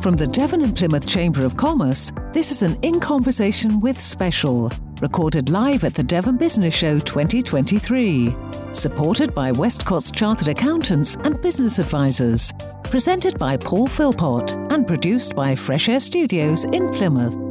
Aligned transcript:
From 0.00 0.14
the 0.14 0.28
Devon 0.28 0.62
and 0.62 0.76
Plymouth 0.76 1.08
Chamber 1.08 1.44
of 1.44 1.56
Commerce, 1.56 2.12
this 2.32 2.52
is 2.52 2.62
an 2.62 2.78
In 2.82 3.00
Conversation 3.00 3.80
with 3.80 4.00
Special, 4.00 4.70
recorded 5.02 5.50
live 5.50 5.82
at 5.82 5.92
the 5.92 6.04
Devon 6.04 6.36
Business 6.36 6.72
Show 6.72 7.00
2023. 7.00 8.32
Supported 8.72 9.34
by 9.34 9.50
Westcott's 9.50 10.12
Chartered 10.12 10.48
Accountants 10.48 11.16
and 11.24 11.42
Business 11.42 11.80
Advisors. 11.80 12.52
Presented 12.84 13.38
by 13.38 13.56
Paul 13.56 13.88
Philpott 13.88 14.52
and 14.70 14.86
produced 14.86 15.34
by 15.34 15.56
Fresh 15.56 15.88
Air 15.88 16.00
Studios 16.00 16.64
in 16.66 16.88
Plymouth. 16.90 17.47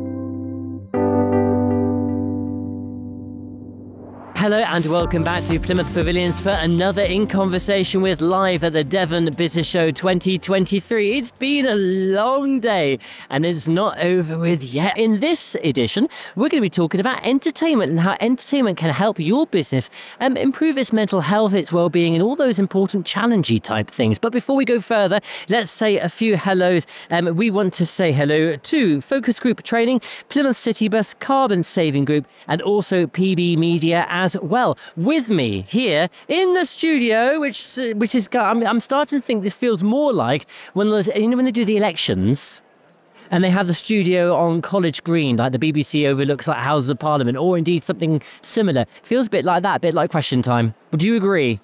Hello 4.48 4.60
and 4.60 4.86
welcome 4.86 5.26
back 5.26 5.44
to 5.48 5.60
Plymouth 5.60 5.94
Pavilions 5.94 6.40
for 6.40 6.52
another 6.52 7.02
In 7.02 7.28
Conversation 7.28 8.02
with 8.02 8.22
live 8.22 8.64
at 8.64 8.72
the 8.72 8.82
Devon 8.82 9.30
Business 9.34 9.68
Show 9.68 9.92
2023. 9.92 11.18
It's 11.18 11.32
been 11.32 11.66
a 11.66 11.76
long 11.76 12.62
day 12.62 12.98
and 13.30 13.46
it's 13.46 13.68
not 13.68 14.00
over 14.00 14.38
with 14.38 14.64
yet. 14.64 14.98
In 14.98 15.20
this 15.20 15.58
edition, 15.66 16.08
we're 16.38 16.48
going 16.48 16.62
to 16.62 16.66
be 16.66 16.70
talking 16.70 17.02
about 17.02 17.26
entertainment 17.26 17.92
and 17.92 18.00
how 18.00 18.16
entertainment 18.22 18.78
can 18.78 18.90
help 18.90 19.20
your 19.20 19.48
business 19.48 19.90
um, 20.22 20.38
improve 20.38 20.78
its 20.78 20.94
mental 20.94 21.20
health, 21.20 21.54
its 21.54 21.74
well-being, 21.74 22.14
and 22.14 22.24
all 22.24 22.38
those 22.38 22.58
important 22.58 23.06
challengey 23.06 23.62
type 23.62 23.92
things. 23.92 24.18
But 24.18 24.32
before 24.32 24.56
we 24.56 24.64
go 24.64 24.80
further, 24.80 25.20
let's 25.50 25.72
say 25.72 25.98
a 25.98 26.08
few 26.08 26.38
hellos. 26.38 26.86
Um, 27.10 27.36
we 27.36 27.52
want 27.52 27.74
to 27.74 27.86
say 27.86 28.14
hello 28.14 28.56
to 28.56 29.02
Focus 29.02 29.42
Group 29.42 29.64
Training, 29.64 30.00
Plymouth 30.30 30.58
City 30.58 30.88
Bus, 30.88 31.16
Carbon 31.16 31.64
Saving 31.64 32.06
Group, 32.06 32.26
and 32.48 32.62
also 32.62 33.08
PB 33.08 33.58
Media 33.58 34.06
as 34.08 34.37
well. 34.42 34.78
With 34.96 35.30
me 35.30 35.66
here 35.68 36.10
in 36.28 36.54
the 36.54 36.66
studio, 36.66 37.40
which 37.40 37.78
uh, 37.78 37.94
which 37.96 38.16
is 38.16 38.30
I'm, 38.34 38.66
I'm 38.66 38.80
starting 38.80 39.22
to 39.22 39.26
think 39.26 39.44
this 39.44 39.54
feels 39.54 39.84
more 39.84 40.14
like 40.14 40.48
when 40.74 40.88
you 40.88 41.28
know 41.28 41.38
when 41.38 41.46
they 41.46 41.52
do 41.52 41.66
the 41.66 41.78
elections 41.78 42.62
and 43.32 43.44
they 43.44 43.50
have 43.50 43.68
the 43.68 43.74
studio 43.74 44.36
on 44.36 44.62
College 44.62 45.04
Green, 45.04 45.36
like 45.38 45.52
the 45.52 45.60
BBC 45.60 46.06
overlooks 46.08 46.48
like 46.48 46.58
Houses 46.58 46.90
of 46.90 47.00
Parliament, 47.00 47.38
or 47.38 47.58
indeed 47.58 47.84
something 47.84 48.22
similar. 48.42 48.86
Feels 49.04 49.28
a 49.28 49.30
bit 49.30 49.46
like 49.46 49.64
that, 49.64 49.78
a 49.78 49.80
bit 49.80 49.94
like 49.94 50.12
Question 50.12 50.42
Time. 50.42 50.74
Would 50.92 51.04
you 51.04 51.16
agree? 51.18 51.60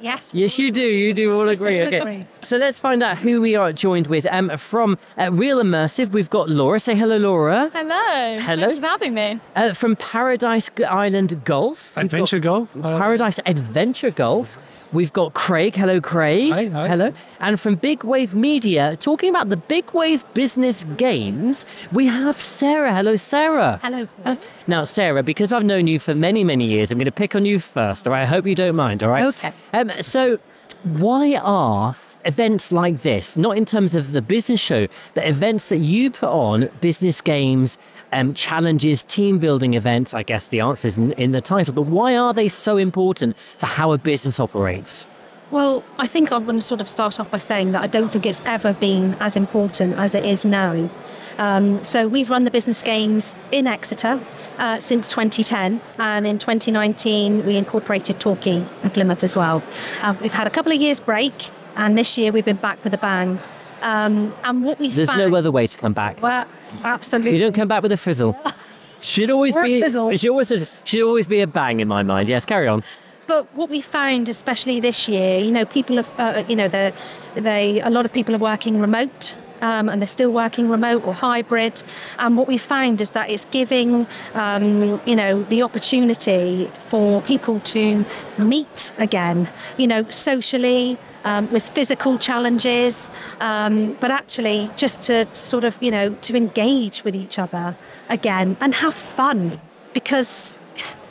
Yes. 0.00 0.30
Yes, 0.34 0.58
you 0.58 0.70
do. 0.70 0.82
You 0.82 1.14
do 1.14 1.34
all 1.34 1.48
agree. 1.48 1.80
Okay. 1.82 1.98
agree. 1.98 2.26
So 2.42 2.56
let's 2.56 2.78
find 2.78 3.02
out 3.02 3.18
who 3.18 3.40
we 3.40 3.56
are 3.56 3.72
joined 3.72 4.06
with. 4.08 4.26
Um, 4.30 4.56
from 4.58 4.98
uh, 5.18 5.32
Real 5.32 5.62
Immersive, 5.62 6.10
we've 6.10 6.30
got 6.30 6.48
Laura. 6.48 6.78
Say 6.80 6.94
hello, 6.94 7.16
Laura. 7.16 7.70
Hello. 7.72 8.40
Hello. 8.40 8.66
Thank 8.66 8.74
you 8.76 8.80
for 8.80 8.86
having 8.86 9.14
me. 9.14 9.40
Uh, 9.54 9.72
from 9.72 9.96
Paradise 9.96 10.70
Island 10.88 11.44
Golf. 11.44 11.96
Adventure 11.96 12.38
Golf. 12.38 12.72
Paradise 12.74 13.40
Adventure 13.46 14.10
Golf. 14.10 14.58
We've 14.92 15.12
got 15.12 15.34
Craig. 15.34 15.74
Hello, 15.74 16.00
Craig. 16.00 16.52
Hi, 16.52 16.66
hi. 16.66 16.88
Hello. 16.88 17.12
And 17.40 17.58
from 17.60 17.74
Big 17.74 18.04
Wave 18.04 18.34
Media, 18.34 18.96
talking 18.96 19.30
about 19.30 19.48
the 19.48 19.56
Big 19.56 19.90
Wave 19.92 20.24
Business 20.34 20.84
Games, 20.96 21.66
we 21.92 22.06
have 22.06 22.40
Sarah. 22.40 22.94
Hello, 22.94 23.16
Sarah. 23.16 23.80
Hello. 23.82 24.08
Uh, 24.24 24.36
now, 24.66 24.84
Sarah, 24.84 25.22
because 25.22 25.52
I've 25.52 25.64
known 25.64 25.86
you 25.86 25.98
for 25.98 26.14
many, 26.14 26.44
many 26.44 26.66
years, 26.66 26.90
I'm 26.92 26.98
going 26.98 27.06
to 27.06 27.12
pick 27.12 27.34
on 27.34 27.44
you 27.44 27.58
first, 27.58 28.06
all 28.06 28.12
right? 28.12 28.22
I 28.22 28.26
hope 28.26 28.46
you 28.46 28.54
don't 28.54 28.76
mind, 28.76 29.02
all 29.02 29.10
right? 29.10 29.24
Okay. 29.24 29.52
Um, 29.72 29.90
so, 30.02 30.38
why 30.84 31.34
are 31.34 31.96
events 32.24 32.70
like 32.70 33.02
this, 33.02 33.36
not 33.36 33.56
in 33.56 33.64
terms 33.64 33.94
of 33.94 34.12
the 34.12 34.22
business 34.22 34.60
show, 34.60 34.86
but 35.14 35.26
events 35.26 35.66
that 35.68 35.78
you 35.78 36.10
put 36.10 36.28
on, 36.28 36.68
business 36.80 37.20
games, 37.20 37.78
um, 38.12 38.34
challenges, 38.34 39.02
team 39.02 39.38
building 39.38 39.74
events? 39.74 40.14
I 40.14 40.22
guess 40.22 40.48
the 40.48 40.60
answer 40.60 40.88
is 40.88 40.98
in, 40.98 41.12
in 41.12 41.32
the 41.32 41.40
title, 41.40 41.74
but 41.74 41.82
why 41.82 42.16
are 42.16 42.32
they 42.32 42.48
so 42.48 42.76
important 42.76 43.36
for 43.58 43.66
how 43.66 43.92
a 43.92 43.98
business 43.98 44.40
operates? 44.40 45.06
Well, 45.50 45.84
I 45.98 46.08
think 46.08 46.32
I'm 46.32 46.44
going 46.44 46.58
to 46.58 46.62
sort 46.62 46.80
of 46.80 46.88
start 46.88 47.20
off 47.20 47.30
by 47.30 47.38
saying 47.38 47.72
that 47.72 47.82
I 47.82 47.86
don't 47.86 48.10
think 48.10 48.26
it's 48.26 48.42
ever 48.44 48.72
been 48.72 49.14
as 49.20 49.36
important 49.36 49.96
as 49.96 50.14
it 50.14 50.24
is 50.24 50.44
now. 50.44 50.90
Um, 51.38 51.84
so 51.84 52.08
we've 52.08 52.30
run 52.30 52.44
the 52.44 52.50
business 52.50 52.82
games 52.82 53.36
in 53.52 53.66
Exeter 53.66 54.20
uh, 54.58 54.80
since 54.80 55.08
2010, 55.08 55.80
and 55.98 56.26
in 56.26 56.38
2019 56.38 57.46
we 57.46 57.56
incorporated 57.56 58.18
Torquay 58.18 58.64
in 58.82 58.90
Plymouth 58.90 59.22
as 59.22 59.36
well. 59.36 59.62
Uh, 60.00 60.16
we've 60.20 60.32
had 60.32 60.46
a 60.46 60.50
couple 60.50 60.72
of 60.72 60.80
years 60.80 60.98
break, 60.98 61.50
and 61.76 61.96
this 61.96 62.16
year 62.18 62.32
we've 62.32 62.44
been 62.44 62.56
back 62.56 62.82
with 62.82 62.94
a 62.94 62.98
bang. 62.98 63.38
Um, 63.82 64.34
and 64.44 64.64
what 64.64 64.78
we 64.78 64.88
There's 64.88 65.08
found, 65.08 65.30
no 65.30 65.36
other 65.36 65.50
way 65.50 65.66
to 65.66 65.78
come 65.78 65.92
back. 65.92 66.20
Well, 66.22 66.46
absolutely. 66.84 67.32
You 67.34 67.38
don't 67.40 67.52
come 67.54 67.68
back 67.68 67.82
with 67.82 67.92
a 67.92 67.96
frizzle. 67.96 68.36
Should 69.00 69.30
always 69.30 69.54
Or 69.54 69.62
be 69.62 69.80
sizzle. 69.82 70.16
should 70.16 70.30
always 70.30 70.68
should 70.84 71.02
always 71.02 71.26
be 71.26 71.40
a 71.40 71.46
bang 71.46 71.80
in 71.80 71.86
my 71.86 72.02
mind. 72.02 72.28
Yes, 72.28 72.44
carry 72.44 72.66
on. 72.66 72.82
But 73.26 73.46
what 73.54 73.68
we 73.70 73.80
found, 73.80 74.28
especially 74.28 74.80
this 74.80 75.06
year, 75.08 75.38
you 75.38 75.52
know, 75.52 75.64
people 75.64 75.96
have, 75.96 76.10
uh, 76.18 76.42
you 76.48 76.56
know, 76.56 76.66
the, 76.66 76.92
they, 77.34 77.80
a 77.82 77.90
lot 77.90 78.04
of 78.06 78.12
people 78.12 78.34
are 78.34 78.38
working 78.38 78.80
remote. 78.80 79.34
Um, 79.62 79.88
and 79.88 80.02
they're 80.02 80.06
still 80.08 80.32
working 80.32 80.68
remote 80.68 81.06
or 81.06 81.14
hybrid. 81.14 81.82
And 82.18 82.36
what 82.36 82.46
we 82.46 82.58
found 82.58 83.00
is 83.00 83.10
that 83.10 83.30
it's 83.30 83.46
giving, 83.46 84.06
um, 84.34 85.00
you 85.06 85.16
know, 85.16 85.44
the 85.44 85.62
opportunity 85.62 86.70
for 86.90 87.22
people 87.22 87.60
to 87.60 88.04
meet 88.36 88.92
again, 88.98 89.48
you 89.78 89.86
know, 89.86 90.04
socially, 90.10 90.98
um, 91.26 91.50
with 91.52 91.64
physical 91.68 92.18
challenges, 92.18 93.10
um, 93.40 93.96
but 94.00 94.10
actually 94.10 94.70
just 94.76 95.02
to 95.02 95.26
sort 95.34 95.64
of, 95.64 95.76
you 95.82 95.90
know, 95.90 96.06
to 96.22 96.36
engage 96.36 97.04
with 97.04 97.14
each 97.14 97.36
other 97.38 97.76
again 98.08 98.56
and 98.60 98.74
have 98.76 98.94
fun 98.94 99.60
because 99.92 100.60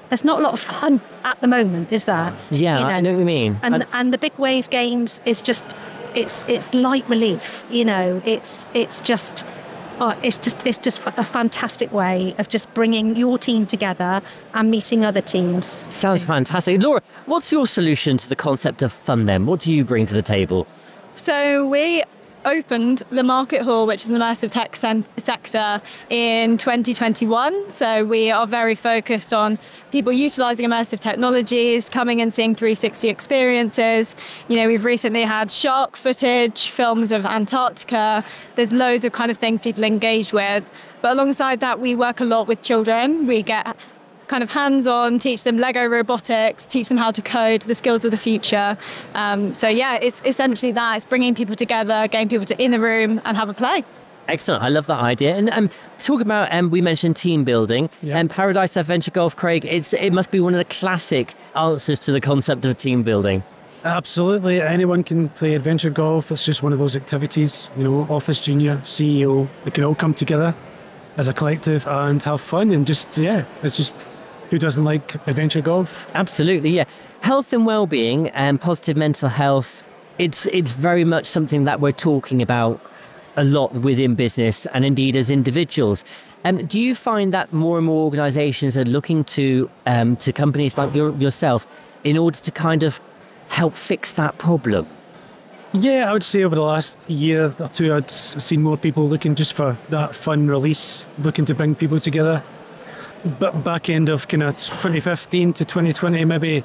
there's 0.10 0.24
not 0.24 0.40
a 0.40 0.42
lot 0.42 0.54
of 0.54 0.60
fun 0.60 1.02
at 1.24 1.40
the 1.42 1.48
moment, 1.48 1.92
is 1.92 2.06
there? 2.06 2.34
Yeah, 2.50 2.80
You 2.80 2.86
I 2.86 3.02
know 3.02 3.12
what 3.12 3.20
you 3.20 3.26
mean. 3.26 3.60
And 3.62 3.76
And- 3.76 3.86
and 3.92 4.14
the 4.14 4.18
big 4.18 4.34
wave 4.38 4.70
games 4.70 5.22
is 5.26 5.42
just 5.42 5.66
it's 6.16 6.46
it's 6.48 6.74
light 6.74 7.06
relief. 7.10 7.66
You 7.70 7.86
know, 7.86 8.22
it's 8.26 8.66
it's 8.74 9.02
just. 9.02 9.46
Oh, 9.98 10.18
it's 10.22 10.38
just 10.38 10.68
it's 10.68 10.78
just 10.78 11.02
a 11.06 11.24
fantastic 11.24 11.94
way 11.94 12.36
of 12.38 12.50
just 12.50 12.74
bringing 12.74 13.16
your 13.16 13.38
team 13.38 13.66
together 13.66 14.22
and 14.54 14.70
meeting 14.70 15.06
other 15.06 15.22
teams. 15.22 15.66
Sounds 15.66 16.22
fantastic. 16.22 16.82
Laura, 16.82 17.02
what's 17.28 17.50
your 17.50 17.66
solution 17.66 18.18
to 18.18 18.28
the 18.28 18.36
concept 18.36 18.82
of 18.82 18.92
fun 18.92 19.26
then? 19.26 19.46
What 19.46 19.62
do 19.62 19.74
you 19.74 19.86
bring 19.86 20.06
to 20.08 20.14
the 20.14 20.22
table? 20.22 20.68
So 21.14 21.66
we 21.66 22.04
opened 22.46 23.04
the 23.10 23.24
Market 23.24 23.64
Hall, 23.64 23.88
which 23.88 24.04
is 24.04 24.10
an 24.10 24.18
immersive 24.18 24.52
tech 24.52 24.76
sen- 24.76 25.06
sector, 25.18 25.82
in 26.10 26.58
2021. 26.58 27.72
So 27.72 28.06
we 28.06 28.32
are 28.32 28.48
very 28.48 28.76
focused 28.76 29.34
on 29.34 29.60
people 29.92 30.14
utilising 30.14 30.68
immersive 30.68 31.00
technologies, 31.00 31.90
coming 31.90 32.22
and 32.22 32.34
seeing 32.34 32.56
360 32.56 33.10
experiences. 33.10 34.16
You 34.48 34.58
know, 34.58 34.68
we've 34.68 34.86
recently 34.86 35.24
had 35.24 35.52
shark 35.52 35.98
footage, 35.98 36.70
films 36.70 37.12
of 37.12 37.26
Antarctica. 37.26 38.24
There's 38.56 38.72
loads 38.72 39.04
of 39.06 39.12
kind 39.12 39.32
of 39.32 39.38
things 39.38 39.62
people 39.62 39.84
engage 39.84 40.32
with. 40.32 40.70
But 41.02 41.14
alongside 41.14 41.60
that, 41.60 41.80
we 41.80 41.96
work 41.96 42.20
a 42.20 42.26
lot 42.26 42.48
with 42.48 42.62
children. 42.62 43.28
We 43.28 43.44
get 43.44 43.76
kind 44.28 44.44
of 44.44 44.50
hands-on, 44.52 45.20
teach 45.20 45.44
them 45.44 45.58
Lego 45.58 45.86
robotics, 45.86 46.66
teach 46.66 46.88
them 46.90 46.98
how 46.98 47.12
to 47.12 47.22
code, 47.22 47.62
the 47.64 47.76
skills 47.76 48.06
of 48.06 48.12
the 48.12 48.18
future. 48.18 48.78
Um, 49.14 49.54
so 49.54 49.68
yeah, 49.68 49.96
it's 50.02 50.22
essentially 50.26 50.72
that. 50.74 50.98
It's 50.98 51.06
bringing 51.06 51.36
people 51.36 51.56
together, 51.56 52.08
getting 52.08 52.30
people 52.30 52.46
to 52.48 52.62
in 52.64 52.72
the 52.72 52.80
room 52.80 53.22
and 53.26 53.38
have 53.38 53.50
a 53.50 53.54
play. 53.54 53.84
Excellent. 54.28 54.64
I 54.64 54.70
love 54.70 54.88
that 54.88 55.02
idea. 55.02 55.36
And 55.36 55.52
um, 55.52 55.70
talk 56.00 56.20
about, 56.20 56.52
um, 56.52 56.72
we 56.72 56.82
mentioned 56.82 57.16
team 57.16 57.44
building 57.44 57.92
Yeah. 58.02 58.18
and 58.18 58.28
Paradise 58.28 58.76
Adventure 58.76 59.12
Golf, 59.12 59.36
Craig. 59.36 59.66
It's 59.66 59.94
it 59.94 60.12
must 60.14 60.32
be 60.32 60.40
one 60.40 60.54
of 60.56 60.58
the 60.58 60.66
classic 60.66 61.36
answers 61.56 62.00
to 62.00 62.12
the 62.12 62.20
concept 62.22 62.66
of 62.66 62.76
team 62.78 63.04
building. 63.04 63.44
Absolutely. 63.84 64.60
Anyone 64.62 65.04
can 65.04 65.30
play 65.30 65.54
adventure 65.54 65.92
golf. 65.92 66.32
It's 66.32 66.44
just 66.44 66.64
one 66.64 66.74
of 66.74 66.80
those 66.80 66.96
activities, 66.96 67.70
you 67.78 67.84
know, 67.84 68.08
office 68.10 68.40
junior, 68.40 68.78
CEO, 68.84 69.48
they 69.64 69.70
can 69.70 69.84
all 69.84 69.94
come 69.94 70.16
together 70.16 70.56
as 71.18 71.28
a 71.28 71.34
collective 71.34 71.86
and 71.88 72.22
have 72.24 72.42
fun 72.42 72.72
and 72.72 72.88
just, 72.88 73.16
yeah, 73.20 73.46
it's 73.62 73.78
just 73.78 74.08
who 74.56 74.60
doesn't 74.60 74.86
like 74.86 75.16
adventure 75.28 75.60
golf? 75.60 75.94
Absolutely, 76.14 76.70
yeah. 76.70 76.86
Health 77.20 77.52
and 77.52 77.66
well-being 77.66 78.30
and 78.30 78.60
positive 78.60 78.96
mental 78.96 79.28
health. 79.28 79.84
It's 80.18 80.46
it's 80.46 80.72
very 80.72 81.04
much 81.04 81.26
something 81.26 81.66
that 81.66 81.82
we're 81.82 81.92
talking 81.92 82.42
about 82.42 82.80
a 83.36 83.44
lot 83.44 83.74
within 83.74 84.16
business 84.16 84.66
and 84.68 84.86
indeed 84.86 85.18
as 85.18 85.30
individuals. 85.30 86.06
Um, 86.46 86.66
do 86.68 86.80
you 86.80 86.96
find 86.96 87.34
that 87.34 87.52
more 87.52 87.78
and 87.78 87.86
more 87.86 88.06
organisations 88.06 88.78
are 88.78 88.86
looking 88.86 89.26
to 89.26 89.70
um, 89.86 90.16
to 90.18 90.32
companies 90.32 90.78
like 90.78 90.96
your, 90.96 91.12
yourself 91.18 91.68
in 92.06 92.18
order 92.18 92.38
to 92.38 92.52
kind 92.52 92.84
of 92.84 93.02
help 93.50 93.76
fix 93.76 94.14
that 94.14 94.38
problem? 94.38 94.88
Yeah, 95.74 96.10
I 96.10 96.14
would 96.14 96.24
say 96.24 96.46
over 96.46 96.56
the 96.56 96.62
last 96.62 97.10
year 97.10 97.54
or 97.60 97.68
two, 97.68 97.94
I'd 97.94 98.10
seen 98.10 98.62
more 98.62 98.78
people 98.78 99.10
looking 99.10 99.36
just 99.36 99.52
for 99.52 99.78
that 99.90 100.16
fun 100.16 100.48
release, 100.48 101.08
looking 101.20 101.44
to 101.44 101.54
bring 101.54 101.76
people 101.76 102.00
together. 102.00 102.42
Back 103.26 103.90
end 103.90 104.10
of 104.10 104.28
kind 104.28 104.44
of 104.44 104.56
2015 104.56 105.54
to 105.54 105.66
2020, 105.66 106.26
maybe 106.26 106.64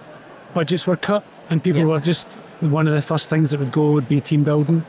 budgets 0.53 0.87
were 0.87 0.97
cut 0.97 1.25
and 1.49 1.63
people 1.63 1.81
Yeah. 1.81 1.87
were 1.87 2.01
just 2.01 2.37
one 2.61 2.87
of 2.87 2.93
the 2.93 3.01
first 3.01 3.31
things 3.31 3.51
that 3.51 3.61
would 3.61 3.73
go 3.73 3.93
would 3.93 4.09
be 4.09 4.21
team 4.21 4.45
building. 4.45 4.85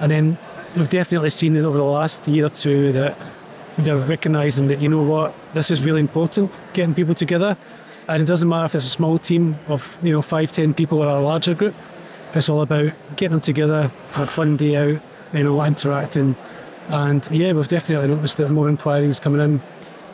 And 0.00 0.10
then 0.10 0.38
we've 0.74 0.88
definitely 0.88 1.28
seen 1.28 1.54
it 1.54 1.64
over 1.64 1.76
the 1.76 1.84
last 1.84 2.26
year 2.26 2.46
or 2.46 2.48
two 2.48 2.92
that 2.92 3.14
they're 3.76 3.96
recognizing 3.98 4.68
that, 4.68 4.80
you 4.80 4.88
know 4.88 5.02
what, 5.02 5.34
this 5.52 5.70
is 5.70 5.84
really 5.84 6.00
important, 6.00 6.50
getting 6.72 6.94
people 6.94 7.14
together. 7.14 7.58
And 8.08 8.22
it 8.22 8.26
doesn't 8.26 8.48
matter 8.48 8.64
if 8.64 8.74
it's 8.74 8.86
a 8.86 8.90
small 8.90 9.18
team 9.18 9.58
of, 9.68 9.98
you 10.02 10.12
know, 10.12 10.22
five, 10.22 10.50
ten 10.50 10.72
people 10.72 10.98
or 11.02 11.08
a 11.08 11.20
larger 11.20 11.54
group. 11.54 11.74
It's 12.34 12.48
all 12.48 12.62
about 12.62 12.90
getting 13.16 13.32
them 13.32 13.40
together 13.42 13.90
for 14.08 14.22
a 14.22 14.26
fun 14.26 14.56
day 14.56 14.76
out, 14.76 15.00
you 15.34 15.44
know, 15.44 15.62
interacting 15.62 16.36
And 16.88 17.26
yeah, 17.30 17.52
we've 17.52 17.68
definitely 17.68 18.08
noticed 18.08 18.38
that 18.38 18.50
more 18.50 18.68
inquiries 18.70 19.20
coming 19.20 19.40
in 19.42 19.60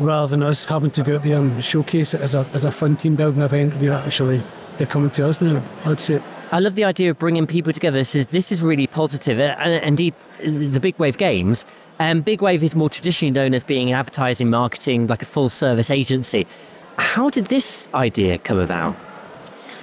rather 0.00 0.30
than 0.30 0.42
us 0.42 0.64
having 0.64 0.90
to 0.92 1.02
go 1.02 1.16
out 1.16 1.22
there 1.22 1.38
and 1.38 1.64
showcase 1.64 2.14
it 2.14 2.20
as 2.20 2.34
a, 2.34 2.46
as 2.52 2.64
a 2.64 2.70
fun 2.70 2.96
team 2.96 3.16
building 3.16 3.42
event. 3.42 3.76
We're 3.76 3.92
actually, 3.92 4.42
they're 4.76 4.86
coming 4.86 5.10
to 5.10 5.28
us 5.28 5.40
now, 5.40 5.62
I'd 5.84 6.00
say. 6.00 6.22
I 6.50 6.60
love 6.60 6.76
the 6.76 6.84
idea 6.84 7.10
of 7.10 7.18
bringing 7.18 7.46
people 7.46 7.72
together. 7.74 7.98
This 7.98 8.14
is 8.14 8.28
this 8.28 8.50
is 8.50 8.62
really 8.62 8.86
positive. 8.86 9.38
Uh, 9.38 9.56
And 9.60 9.84
indeed, 9.84 10.14
the 10.40 10.80
Big 10.80 10.98
Wave 10.98 11.18
Games. 11.18 11.66
Um, 12.00 12.22
Big 12.22 12.40
Wave 12.40 12.62
is 12.62 12.74
more 12.74 12.88
traditionally 12.88 13.32
known 13.32 13.52
as 13.52 13.64
being 13.64 13.88
an 13.88 13.98
advertising, 13.98 14.48
marketing, 14.48 15.08
like 15.08 15.20
a 15.20 15.26
full 15.26 15.48
service 15.48 15.90
agency. 15.90 16.46
How 16.96 17.28
did 17.28 17.46
this 17.46 17.88
idea 17.92 18.38
come 18.38 18.58
about? 18.58 18.96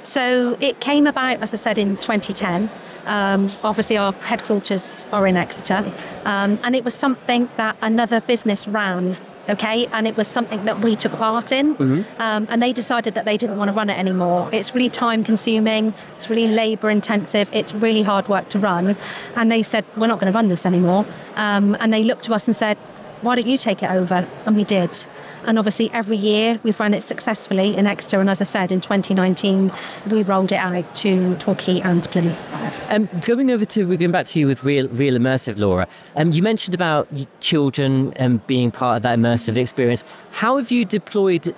So 0.02 0.58
it 0.60 0.80
came 0.80 1.08
about, 1.08 1.42
as 1.42 1.54
I 1.54 1.58
said, 1.58 1.78
in 1.78 1.98
2010. 1.98 2.70
Um, 3.06 3.52
obviously, 3.64 3.98
our 3.98 4.14
headquarters 4.14 5.06
are 5.12 5.28
in 5.28 5.38
Exeter, 5.38 5.92
um, 6.26 6.58
and 6.64 6.76
it 6.76 6.84
was 6.84 6.96
something 6.96 7.48
that 7.58 7.76
another 7.82 8.22
business 8.22 8.68
ran. 8.68 9.18
Okay, 9.48 9.86
and 9.94 10.08
it 10.08 10.18
was 10.18 10.28
something 10.28 10.66
that 10.66 10.80
we 10.82 10.96
took 10.96 11.12
part 11.14 11.52
in, 11.52 11.76
um, 12.18 12.48
and 12.50 12.64
they 12.64 12.74
decided 12.74 13.14
that 13.14 13.26
they 13.26 13.38
didn't 13.38 13.58
want 13.58 13.70
to 13.70 13.74
run 13.74 13.90
it 13.92 13.98
anymore. 13.98 14.50
It's 14.52 14.74
really 14.74 14.90
time 14.90 15.24
consuming, 15.24 15.94
it's 16.16 16.30
really 16.32 16.48
labour 16.48 16.90
intensive, 16.90 17.48
it's 17.54 17.72
really 17.74 18.02
hard 18.02 18.28
work 18.28 18.50
to 18.50 18.60
run, 18.60 18.98
and 19.36 19.52
they 19.52 19.62
said, 19.62 19.86
We're 19.96 20.08
not 20.08 20.20
going 20.20 20.32
to 20.34 20.36
run 20.36 20.50
this 20.50 20.66
anymore. 20.66 21.06
Um, 21.36 21.78
and 21.80 21.94
they 21.94 22.04
looked 22.04 22.24
to 22.24 22.34
us 22.34 22.48
and 22.48 22.56
said, 22.56 22.78
Why 23.22 23.36
don't 23.36 23.46
you 23.48 23.58
take 23.58 23.84
it 23.84 23.92
over? 23.92 24.28
And 24.46 24.56
we 24.56 24.64
did. 24.64 25.06
And 25.46 25.58
obviously, 25.58 25.90
every 25.92 26.18
year 26.18 26.60
we've 26.64 26.80
run 26.80 26.94
it 26.94 27.04
successfully 27.04 27.76
in 27.76 27.88
Exeter. 27.88 28.20
And 28.20 28.30
as 28.30 28.42
I 28.42 28.46
said, 28.46 28.72
in 28.72 28.82
2019, 28.82 29.72
we 30.10 30.24
rolled 30.24 30.52
it 30.52 30.58
out 30.58 30.96
to 30.96 31.36
Torquay 31.38 31.80
and 31.82 32.04
Plymouth. 32.10 32.42
Um, 32.90 33.10
going 33.22 33.52
over 33.52 33.66
to, 33.66 33.88
we're 33.88 33.98
going 33.98 34.12
back 34.12 34.26
to 34.28 34.40
you 34.40 34.48
with 34.48 34.64
real, 34.64 34.88
real 34.90 35.16
immersive, 35.16 35.58
Laura. 35.58 35.88
Um, 36.16 36.32
you 36.32 36.42
mentioned 36.42 36.76
about 36.76 37.08
children 37.40 38.14
um, 38.20 38.42
being 38.48 38.72
part 38.72 38.98
of 38.98 39.04
that 39.04 39.20
immersive 39.20 39.58
experience. 39.58 40.04
How 40.32 40.58
have 40.58 40.72
you 40.72 40.86
deployed 40.86 41.56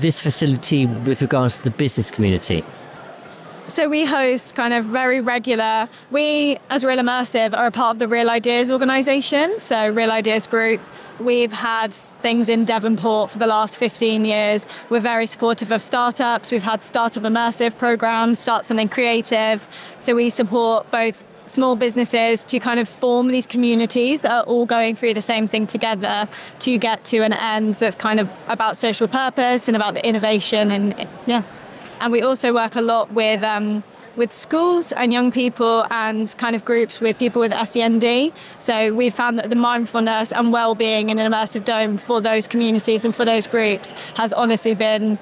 this 0.00 0.20
facility 0.20 0.86
with 0.86 1.22
regards 1.22 1.58
to 1.58 1.64
the 1.64 1.70
business 1.70 2.10
community? 2.10 2.64
So 3.66 3.88
we 3.88 4.04
host 4.04 4.54
kind 4.54 4.74
of 4.74 4.84
very 4.84 5.22
regular. 5.22 5.88
We, 6.10 6.58
as 6.68 6.84
Real 6.84 6.98
Immersive, 6.98 7.56
are 7.56 7.66
a 7.66 7.70
part 7.70 7.94
of 7.94 7.98
the 7.98 8.06
Real 8.06 8.28
Ideas 8.28 8.70
organisation. 8.70 9.58
So 9.58 9.88
Real 9.88 10.10
Ideas 10.10 10.46
Group. 10.46 10.82
We've 11.18 11.52
had 11.52 11.94
things 11.94 12.50
in 12.50 12.66
Devonport 12.66 13.30
for 13.30 13.38
the 13.38 13.46
last 13.46 13.78
15 13.78 14.26
years. 14.26 14.66
We're 14.90 15.00
very 15.00 15.26
supportive 15.26 15.72
of 15.72 15.80
startups. 15.80 16.50
We've 16.50 16.62
had 16.62 16.84
startup 16.84 17.22
immersive 17.22 17.78
programs, 17.78 18.38
start 18.38 18.66
something 18.66 18.90
creative. 18.90 19.66
So 19.98 20.14
we 20.14 20.28
support 20.28 20.90
both 20.90 21.24
small 21.46 21.74
businesses 21.74 22.44
to 22.44 22.60
kind 22.60 22.80
of 22.80 22.88
form 22.88 23.28
these 23.28 23.46
communities 23.46 24.20
that 24.22 24.32
are 24.32 24.42
all 24.44 24.66
going 24.66 24.94
through 24.94 25.14
the 25.14 25.22
same 25.22 25.46
thing 25.46 25.66
together 25.66 26.28
to 26.58 26.78
get 26.78 27.04
to 27.04 27.20
an 27.20 27.32
end 27.32 27.74
that's 27.74 27.96
kind 27.96 28.20
of 28.20 28.30
about 28.48 28.76
social 28.76 29.08
purpose 29.08 29.68
and 29.68 29.76
about 29.76 29.94
the 29.94 30.06
innovation 30.06 30.70
and 30.70 31.08
yeah 31.26 31.42
and 32.00 32.12
we 32.12 32.22
also 32.22 32.52
work 32.52 32.76
a 32.76 32.80
lot 32.80 33.12
with 33.12 33.42
um, 33.42 33.82
with 34.16 34.32
schools 34.32 34.92
and 34.92 35.12
young 35.12 35.32
people 35.32 35.86
and 35.90 36.36
kind 36.38 36.54
of 36.54 36.64
groups 36.64 37.00
with 37.00 37.18
people 37.18 37.40
with 37.40 37.52
SEND. 37.52 38.32
So 38.58 38.94
we 38.94 39.10
found 39.10 39.38
that 39.38 39.50
the 39.50 39.56
mindfulness 39.56 40.32
and 40.32 40.52
well-being 40.52 41.10
in 41.10 41.18
an 41.18 41.32
immersive 41.32 41.64
dome 41.64 41.98
for 41.98 42.20
those 42.20 42.46
communities 42.46 43.04
and 43.04 43.14
for 43.14 43.24
those 43.24 43.46
groups 43.46 43.92
has 44.14 44.32
honestly 44.32 44.74
been 44.74 45.18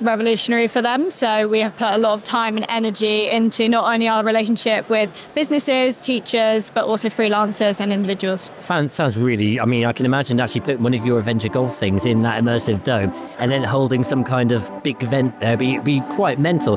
revolutionary 0.00 0.68
for 0.68 0.82
them. 0.82 1.10
So 1.10 1.48
we 1.48 1.60
have 1.60 1.76
put 1.76 1.92
a 1.92 1.98
lot 1.98 2.14
of 2.14 2.24
time 2.24 2.56
and 2.56 2.66
energy 2.68 3.30
into 3.30 3.68
not 3.68 3.92
only 3.92 4.08
our 4.08 4.24
relationship 4.24 4.88
with 4.88 5.10
businesses, 5.34 5.96
teachers, 5.96 6.70
but 6.70 6.84
also 6.84 7.08
freelancers 7.08 7.80
and 7.80 7.92
individuals. 7.92 8.50
Fan 8.58 8.88
sounds 8.88 9.16
really. 9.16 9.60
I 9.60 9.64
mean, 9.64 9.84
I 9.84 9.92
can 9.92 10.06
imagine 10.06 10.40
actually 10.40 10.62
putting 10.62 10.82
one 10.82 10.94
of 10.94 11.04
your 11.04 11.18
Adventure 11.18 11.48
Golf 11.48 11.78
things 11.78 12.06
in 12.06 12.20
that 12.20 12.42
immersive 12.42 12.84
dome 12.84 13.12
and 13.38 13.50
then 13.50 13.62
holding 13.62 14.04
some 14.04 14.24
kind 14.24 14.52
of 14.52 14.70
big 14.82 15.02
event 15.02 15.38
there. 15.40 15.56
Be 15.56 15.78
be 15.78 16.00
quite 16.12 16.38
mental. 16.38 16.76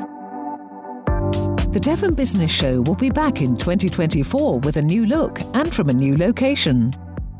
The 1.72 1.80
Devon 1.82 2.16
Business 2.16 2.50
Show 2.50 2.82
will 2.82 2.96
be 2.96 3.10
back 3.10 3.42
in 3.42 3.56
2024 3.56 4.62
with 4.62 4.78
a 4.78 4.82
new 4.82 5.06
look 5.06 5.40
and 5.54 5.74
from 5.74 5.90
a 5.90 5.94
new 5.94 6.18
location. 6.18 6.92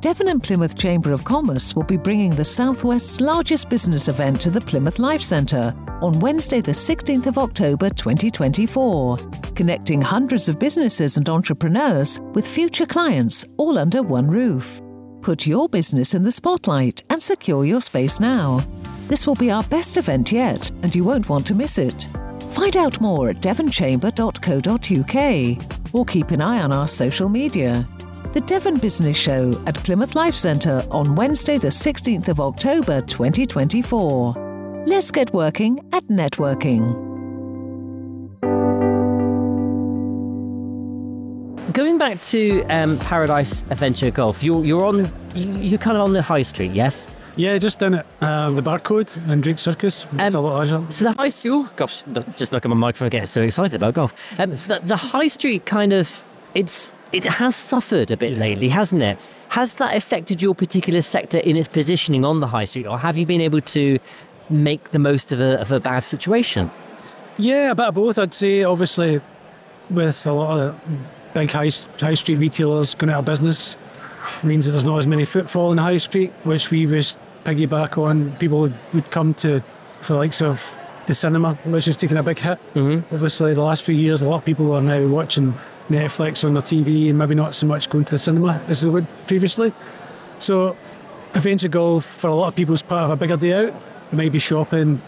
Devon 0.08 0.30
and 0.30 0.42
Plymouth 0.42 0.78
Chamber 0.78 1.12
of 1.12 1.26
Commerce 1.26 1.76
will 1.76 1.84
be 1.84 1.98
bringing 1.98 2.30
the 2.30 2.46
Southwest's 2.46 3.20
largest 3.20 3.68
business 3.68 4.08
event 4.08 4.40
to 4.40 4.50
the 4.50 4.62
Plymouth 4.62 5.00
Life 5.00 5.22
Centre 5.22 5.76
on 6.02 6.18
Wednesday, 6.22 6.62
the 6.62 6.72
16th 6.72 7.26
of 7.26 7.38
October 7.38 7.90
2024, 7.90 9.18
connecting 9.54 10.02
hundreds 10.02 10.48
of 10.48 10.60
businesses 10.60 11.18
and 11.18 11.28
entrepreneurs 11.28 12.22
with 12.32 12.48
future 12.48 12.86
clients 12.86 13.46
all 13.58 13.78
under 13.78 14.02
one 14.02 14.32
roof. 14.32 14.82
Put 15.20 15.46
your 15.46 15.68
business 15.68 16.14
in 16.14 16.24
the 16.24 16.32
spotlight 16.32 17.04
and 17.10 17.22
secure 17.22 17.66
your 17.66 17.82
space 17.82 18.22
now. 18.22 18.62
This 19.10 19.28
will 19.28 19.36
be 19.36 19.52
our 19.52 19.64
best 19.64 19.98
event 19.98 20.32
yet, 20.32 20.72
and 20.84 20.96
you 20.96 21.04
won't 21.04 21.28
want 21.28 21.46
to 21.48 21.54
miss 21.54 21.78
it. 21.78 22.08
Find 22.54 22.78
out 22.78 23.02
more 23.02 23.32
at 23.32 23.42
devonchamber.co.uk 23.42 25.94
or 25.94 26.06
keep 26.06 26.32
an 26.32 26.42
eye 26.42 26.62
on 26.62 26.72
our 26.72 26.88
social 26.88 27.28
media. 27.28 27.86
The 28.34 28.42
Devon 28.46 28.78
Business 28.78 29.18
Show 29.18 29.60
at 29.66 29.76
Plymouth 29.76 30.14
Life 30.14 30.36
Centre 30.36 30.84
on 30.92 31.16
Wednesday, 31.16 31.58
the 31.58 31.70
16th 31.70 32.28
of 32.28 32.40
October 32.40 33.02
2024. 33.02 34.84
Let's 34.86 35.10
get 35.12 35.34
working 35.34 35.80
at 35.92 36.04
networking. 36.08 36.94
Going 41.74 41.98
back 41.98 42.22
to 42.24 42.64
um, 42.66 42.98
Paradise 43.00 43.64
Adventure 43.70 44.12
Golf, 44.12 44.44
you're 44.44 44.64
you're 44.64 44.86
on 44.86 45.12
you- 45.36 45.58
you're 45.60 45.78
kind 45.80 45.98
of 45.98 46.04
on 46.04 46.14
the 46.14 46.22
high 46.22 46.42
street, 46.44 46.72
yes. 46.74 47.08
Yeah, 47.36 47.58
just 47.60 47.78
done 47.80 47.94
it. 47.96 48.06
Uh, 48.22 48.50
the 48.52 48.64
barcode 48.64 49.16
and 49.30 49.44
Drake 49.44 49.60
Circus. 49.60 50.06
It's 50.14 50.36
a 50.36 50.40
Um, 50.40 50.44
lot 50.46 50.68
of 50.72 50.94
So 50.94 51.06
the 51.06 51.12
high 51.14 51.30
street, 51.30 51.52
oh 51.52 51.70
gosh, 51.76 52.04
just 52.36 52.52
look 52.52 52.66
at 52.66 52.70
my 52.70 52.76
microphone, 52.76 53.08
I 53.08 53.10
get 53.10 53.30
so 53.30 53.42
excited 53.42 53.76
about 53.76 53.94
golf. 53.96 54.14
Um, 54.40 54.58
the, 54.68 54.80
the 54.84 54.96
high 54.98 55.28
street 55.28 55.66
kind 55.66 55.94
of, 55.94 56.24
it's 56.56 56.92
it 57.12 57.24
has 57.24 57.56
suffered 57.56 58.12
a 58.12 58.18
bit 58.18 58.38
lately, 58.38 58.70
hasn't 58.70 59.02
it? 59.02 59.20
Has 59.50 59.76
that 59.76 59.96
affected 59.96 60.42
your 60.42 60.54
particular 60.54 61.02
sector 61.02 61.38
in 61.38 61.56
its 61.56 61.68
positioning 61.68 62.26
on 62.26 62.40
the 62.40 62.48
high 62.48 62.66
street, 62.66 62.86
or 62.86 63.00
have 63.00 63.18
you 63.18 63.26
been 63.26 63.42
able 63.42 63.62
to 63.62 64.00
make 64.50 64.92
the 64.92 65.00
most 65.00 65.32
of 65.32 65.40
a, 65.40 65.60
of 65.60 65.72
a 65.72 65.80
bad 65.80 66.02
situation? 66.02 66.70
Yeah, 67.38 67.72
a 67.72 67.76
bit 67.76 67.88
of 67.88 67.96
both, 67.96 68.18
I'd 68.18 68.34
say. 68.34 68.64
Obviously, 68.64 69.22
with 69.90 70.26
a 70.26 70.34
lot 70.34 70.60
of 70.60 70.80
big 71.34 71.52
high, 71.52 71.70
high 72.00 72.14
street 72.14 72.38
retailers 72.38 72.96
going 72.96 73.12
out 73.12 73.20
of 73.20 73.26
business, 73.26 73.78
means 74.44 74.66
that 74.66 74.72
there's 74.72 74.84
not 74.84 74.98
as 74.98 75.08
many 75.08 75.26
footfall 75.26 75.72
in 75.72 75.78
the 75.78 75.84
high 75.84 75.98
street, 75.98 76.32
which 76.44 76.72
we 76.72 76.86
was 76.86 77.18
piggyback 77.44 77.98
on. 77.98 78.36
People 78.38 78.62
would, 78.62 78.76
would 78.94 79.10
come 79.12 79.34
to 79.36 79.62
for 80.02 80.14
the 80.14 80.20
likes 80.20 80.42
of 80.42 80.78
the 81.06 81.14
cinema, 81.14 81.56
which 81.64 81.88
is 81.88 81.96
taking 81.96 82.18
a 82.18 82.24
big 82.24 82.40
hit. 82.40 82.60
Mm-hmm. 82.74 83.14
Obviously, 83.16 83.54
the 83.54 83.62
last 83.62 83.84
few 83.84 83.96
years, 83.96 84.22
a 84.22 84.28
lot 84.28 84.38
of 84.38 84.46
people 84.46 84.74
are 84.74 84.82
now 84.82 85.08
watching 85.08 85.54
Netflix 85.90 86.44
on 86.44 86.54
their 86.54 86.64
TV 86.64 87.10
and 87.10 87.18
maybe 87.18 87.36
not 87.36 87.56
so 87.56 87.66
much 87.66 87.90
going 87.90 88.06
to 88.06 88.12
the 88.12 88.18
cinema 88.18 88.62
as 88.68 88.82
they 88.82 88.90
would 88.90 89.08
previously. 89.28 89.74
So, 90.40 90.76
adventure 91.34 91.68
golf 91.68 92.06
for 92.06 92.30
a 92.30 92.36
lot 92.36 92.50
of 92.50 92.56
people 92.56 92.74
is 92.74 92.82
part 92.82 93.04
of 93.04 93.10
a 93.12 93.16
bigger 93.16 93.38
day 93.38 93.54
out. 93.54 93.74
It 94.12 94.16
might 94.16 94.32
be 94.32 94.40
shopping, 94.40 95.02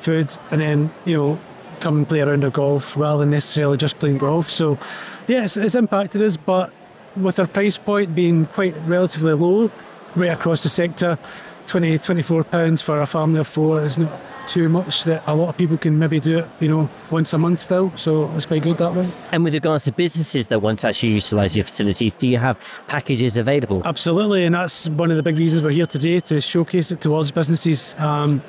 food, 0.00 0.36
and 0.50 0.60
then 0.60 0.94
you 1.04 1.16
know 1.16 1.38
come 1.80 1.98
and 1.98 2.08
play 2.08 2.20
around 2.20 2.28
a 2.28 2.30
round 2.30 2.44
of 2.44 2.52
golf 2.52 2.96
rather 2.96 3.20
than 3.20 3.30
necessarily 3.30 3.76
just 3.76 3.98
playing 3.98 4.18
golf. 4.18 4.48
So, 4.48 4.78
yes, 5.26 5.56
it's 5.56 5.74
impacted 5.74 6.22
us, 6.22 6.36
but 6.36 6.72
with 7.16 7.38
our 7.38 7.46
price 7.46 7.76
point 7.76 8.14
being 8.14 8.46
quite 8.46 8.74
relatively 8.86 9.32
low 9.32 9.70
right 10.14 10.30
across 10.30 10.62
the 10.62 10.68
sector, 10.68 11.18
20, 11.66 11.98
24 11.98 12.44
pounds 12.44 12.82
for 12.82 13.00
a 13.00 13.06
family 13.06 13.40
of 13.40 13.48
four 13.48 13.82
is 13.82 13.98
not 13.98 14.12
too 14.46 14.68
much 14.68 15.04
that 15.04 15.22
a 15.26 15.34
lot 15.34 15.48
of 15.48 15.56
people 15.56 15.76
can 15.76 15.98
maybe 15.98 16.20
do 16.20 16.38
it, 16.38 16.48
you 16.60 16.68
know, 16.68 16.88
once 17.10 17.32
a 17.32 17.38
month 17.38 17.60
still. 17.60 17.92
So 17.96 18.30
it's 18.34 18.46
quite 18.46 18.62
good 18.62 18.78
that 18.78 18.94
way. 18.94 19.08
And 19.30 19.44
with 19.44 19.54
regards 19.54 19.84
to 19.84 19.92
businesses 19.92 20.48
that 20.48 20.60
want 20.60 20.80
to 20.80 20.88
actually 20.88 21.10
utilise 21.10 21.56
your 21.56 21.64
facilities, 21.64 22.14
do 22.14 22.28
you 22.28 22.38
have 22.38 22.58
packages 22.88 23.36
available? 23.36 23.82
Absolutely, 23.84 24.44
and 24.44 24.54
that's 24.54 24.88
one 24.88 25.10
of 25.10 25.16
the 25.16 25.22
big 25.22 25.38
reasons 25.38 25.62
we're 25.62 25.70
here 25.70 25.86
today 25.86 26.20
to 26.20 26.40
showcase 26.40 26.90
it 26.90 27.00
towards 27.00 27.30
businesses. 27.30 27.94
Um, 27.98 28.42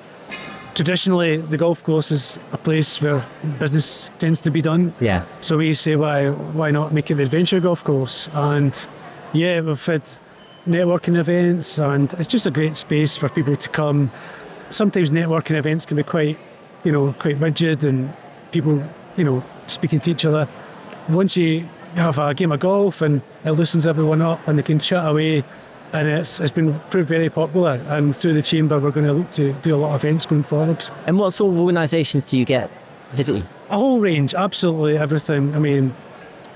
traditionally, 0.76 1.38
the 1.38 1.58
golf 1.58 1.84
course 1.84 2.12
is 2.12 2.40
a 2.52 2.58
place 2.58 3.02
where 3.02 3.26
business 3.60 4.10
tends 4.18 4.40
to 4.42 4.52
be 4.52 4.62
done. 4.62 4.94
Yeah. 5.00 5.26
So 5.42 5.58
we 5.58 5.74
say, 5.74 5.96
why 5.96 6.30
why 6.30 6.72
not 6.72 6.94
make 6.94 7.12
it 7.12 7.16
the 7.16 7.24
adventure 7.24 7.60
golf 7.60 7.84
course? 7.84 8.28
And 8.34 8.88
yeah, 9.34 9.62
we've 9.62 9.86
had 9.86 10.04
networking 10.68 11.18
events, 11.18 11.78
and 11.78 12.14
it's 12.16 12.28
just 12.28 12.46
a 12.46 12.52
great 12.52 12.78
space 12.78 13.18
for 13.18 13.30
people 13.30 13.56
to 13.56 13.70
come. 13.70 14.12
Sometimes 14.74 15.12
networking 15.12 15.56
events 15.56 15.86
can 15.86 15.98
be 15.98 16.03
quite, 16.03 16.38
you 16.84 16.92
know, 16.92 17.13
quite 17.20 17.38
rigid, 17.38 17.84
and 17.84 18.12
people, 18.51 18.84
you 19.18 19.24
know, 19.24 19.44
speaking 19.68 20.00
to 20.01 20.12
each 20.12 20.25
other. 20.25 20.48
Once 21.10 21.38
you 21.38 21.68
have 21.96 22.18
a 22.18 22.34
game 22.34 22.51
of 22.51 22.60
golf 22.60 23.01
and 23.01 23.22
it 23.46 23.51
loosens 23.51 23.86
everyone 23.86 24.22
up, 24.22 24.46
and 24.48 24.58
they 24.58 24.63
can 24.63 24.80
chat 24.80 25.08
away. 25.08 25.44
And 25.94 26.08
it's, 26.08 26.39
it's 26.39 26.51
been 26.51 26.80
proved 26.89 27.08
very 27.08 27.30
popular. 27.30 27.74
And 27.88 28.15
through 28.15 28.34
the 28.34 28.42
chamber, 28.42 28.80
we're 28.80 28.89
going 28.89 29.06
to 29.06 29.13
look 29.13 29.32
to 29.34 29.53
do 29.62 29.75
a 29.75 29.77
lot 29.77 29.94
of 29.94 30.03
events 30.03 30.25
going 30.25 30.42
forward. 30.42 30.84
And 31.06 31.20
what 31.20 31.36
sort 31.36 31.53
of 31.53 31.60
organisations 31.60 32.32
do 32.32 32.39
you 32.39 32.46
get 32.46 32.72
visiting? 33.12 33.46
A 33.70 33.77
whole 33.77 34.00
range, 34.00 34.34
absolutely 34.34 34.98
everything. 34.98 35.53
I 35.53 35.60
mean, 35.60 35.94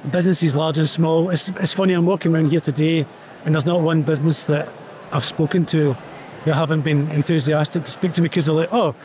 businesses 0.09 0.55
large 0.55 0.79
and 0.79 0.89
small. 0.89 1.29
It's, 1.29 1.49
it's 1.49 1.73
funny, 1.73 1.93
I'm 1.93 2.07
walking 2.07 2.33
around 2.33 2.49
here 2.49 2.59
today 2.59 3.05
and 3.45 3.53
there's 3.53 3.65
not 3.65 3.81
one 3.81 4.01
business 4.01 4.45
that 4.45 4.67
I've 5.11 5.25
spoken 5.25 5.65
to 5.67 5.95
who 6.47 6.53
haven't 6.53 6.81
been 6.81 7.11
enthusiastic 7.11 7.83
to 7.83 7.91
speak 7.91 8.13
to 8.13 8.21
me 8.21 8.29
because 8.29 8.45
they're 8.45 8.55
like, 8.55 8.69
oh, 8.71 8.95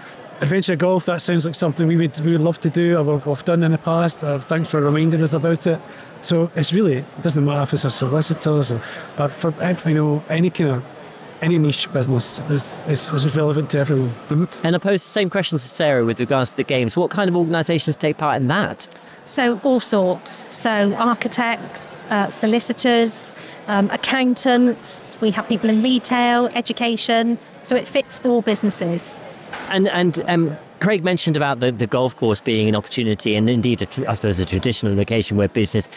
adventure 0.40 0.76
golf, 0.76 1.06
that 1.06 1.20
sounds 1.20 1.44
like 1.44 1.56
something 1.56 1.88
we 1.88 1.96
would, 1.96 2.18
we 2.20 2.32
would 2.32 2.40
love 2.40 2.60
to 2.60 2.70
do 2.70 2.96
or 2.96 3.16
we've 3.16 3.44
done 3.44 3.64
in 3.64 3.72
the 3.72 3.78
past. 3.78 4.22
Or 4.22 4.38
thanks 4.38 4.70
for 4.70 4.80
reminding 4.80 5.20
us 5.22 5.32
about 5.32 5.66
it. 5.66 5.80
So 6.20 6.52
it's 6.54 6.72
really, 6.72 6.98
it 6.98 7.22
doesn't 7.22 7.44
matter 7.44 7.62
if 7.62 7.72
it's 7.72 7.84
a 7.84 7.90
solicitor 7.90 8.50
or, 8.50 8.80
but 9.16 9.32
for, 9.32 9.52
you 9.88 9.94
know, 9.94 10.22
any 10.28 10.50
kind 10.50 10.70
of 10.70 10.84
any 11.40 11.58
niche 11.58 11.92
business 11.92 12.38
is, 12.48 12.72
is, 12.86 13.12
is 13.12 13.36
relevant 13.36 13.70
to 13.70 13.78
everyone. 13.80 14.10
Mm-hmm. 14.28 14.64
And 14.64 14.76
I 14.76 14.78
pose 14.78 15.02
the 15.02 15.10
same 15.10 15.28
question 15.28 15.58
to 15.58 15.64
Sarah 15.64 16.04
with 16.04 16.20
regards 16.20 16.50
to 16.50 16.56
the 16.56 16.62
games. 16.62 16.96
What 16.96 17.10
kind 17.10 17.28
of 17.28 17.36
organisations 17.36 17.96
take 17.96 18.18
part 18.18 18.40
in 18.40 18.46
that? 18.46 18.86
So 19.24 19.58
all 19.64 19.80
sorts. 19.80 20.54
So 20.54 20.94
architects, 20.94 22.06
uh, 22.06 22.30
solicitors, 22.30 23.34
um, 23.66 23.90
accountants. 23.90 25.16
We 25.20 25.30
have 25.30 25.48
people 25.48 25.70
in 25.70 25.82
retail, 25.82 26.46
education. 26.48 27.38
So 27.62 27.76
it 27.76 27.86
fits 27.86 28.20
all 28.24 28.42
businesses. 28.42 29.20
And 29.68 29.88
and 29.88 30.18
um, 30.26 30.56
Craig 30.80 31.04
mentioned 31.04 31.36
about 31.36 31.60
the, 31.60 31.70
the 31.70 31.86
golf 31.86 32.16
course 32.16 32.40
being 32.40 32.68
an 32.68 32.74
opportunity, 32.74 33.36
and 33.36 33.48
indeed, 33.48 33.82
a, 33.82 34.10
I 34.10 34.14
suppose, 34.14 34.40
a 34.40 34.46
traditional 34.46 34.94
location 34.94 35.36
where 35.36 35.48
business 35.48 35.88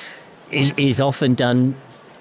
is, 0.51 0.73
is 0.77 0.99
often 0.99 1.33
done 1.33 1.75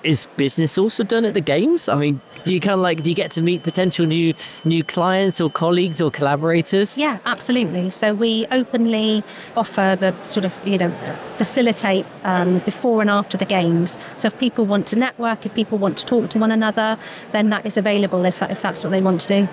is 0.04 0.28
business 0.36 0.78
also 0.78 1.02
done 1.02 1.24
at 1.24 1.34
the 1.34 1.40
games? 1.40 1.88
I 1.88 1.94
mean, 1.96 2.20
do 2.44 2.54
you 2.54 2.60
kind 2.60 2.74
of 2.74 2.80
like 2.80 3.02
do 3.02 3.10
you 3.10 3.16
get 3.16 3.30
to 3.32 3.42
meet 3.42 3.62
potential 3.62 4.06
new 4.06 4.34
new 4.64 4.84
clients 4.84 5.40
or 5.40 5.50
colleagues 5.50 6.00
or 6.00 6.10
collaborators? 6.10 6.96
Yeah, 6.96 7.18
absolutely. 7.24 7.90
So 7.90 8.14
we 8.14 8.46
openly 8.50 9.24
offer 9.56 9.96
the 9.98 10.14
sort 10.24 10.44
of 10.44 10.52
you 10.64 10.78
know 10.78 10.92
facilitate 11.38 12.06
um, 12.22 12.60
before 12.60 13.00
and 13.00 13.10
after 13.10 13.36
the 13.36 13.46
games. 13.46 13.96
So 14.16 14.26
if 14.26 14.38
people 14.38 14.66
want 14.66 14.86
to 14.88 14.96
network, 14.96 15.46
if 15.46 15.54
people 15.54 15.78
want 15.78 15.98
to 15.98 16.06
talk 16.06 16.30
to 16.30 16.38
one 16.38 16.52
another, 16.52 16.98
then 17.32 17.50
that 17.50 17.66
is 17.66 17.76
available 17.76 18.24
if 18.24 18.40
if 18.42 18.62
that's 18.62 18.84
what 18.84 18.90
they 18.90 19.02
want 19.02 19.22
to 19.22 19.28
do. 19.28 19.48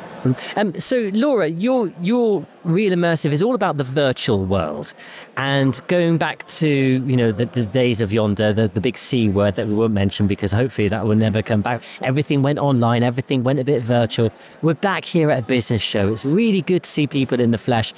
Um, 0.56 0.80
so 0.80 1.10
Laura, 1.14 1.48
your 1.48 1.92
your 2.02 2.46
real 2.64 2.94
immersive 2.94 3.32
is 3.32 3.42
all 3.42 3.56
about 3.56 3.78
the 3.78 3.84
virtual 3.84 4.46
world, 4.46 4.94
and 5.38 5.80
going 5.88 6.18
back 6.18 6.48
to 6.48 6.68
you 6.68 7.18
know 7.18 7.32
the, 7.32 7.46
the 7.46 7.66
days 7.66 8.02
of 8.02 8.12
yonder, 8.12 8.54
the, 8.54 8.68
the 8.68 8.82
big 8.82 8.98
C 8.98 9.30
word 9.30 9.56
that 9.56 9.68
we 9.68 9.74
won't 9.74 9.94
mention 9.94 10.28
because 10.28 10.52
hopefully 10.52 10.88
that 10.88 11.06
will 11.06 11.16
never 11.16 11.42
come 11.42 11.62
back. 11.62 11.84
Everything 12.02 12.42
went 12.42 12.60
online, 12.60 13.04
everything 13.04 13.44
went 13.44 13.60
a 13.60 13.64
bit 13.64 13.84
virtual. 13.84 14.32
We're 14.62 14.74
back 14.76 15.06
here 15.06 15.32
at 15.32 15.40
a 15.40 15.46
business 15.46 15.82
show. 15.82 16.14
It's 16.14 16.26
really 16.26 16.62
good 16.62 16.84
to 16.84 16.90
see 16.90 17.08
people 17.08 17.40
in 17.40 17.52
the 17.52 17.58
flesh. 17.58 17.94